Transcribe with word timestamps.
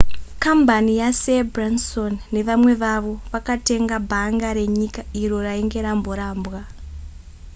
kambani 0.43 0.93
yasir 1.01 1.41
branson 1.53 2.13
nevamwe 2.33 2.73
vavo 2.81 3.13
vakatenga 3.31 3.95
bhanga 4.09 4.47
renyika 4.57 5.01
iro 5.23 5.37
rainge 5.45 5.79
ramborambwa 5.85 6.61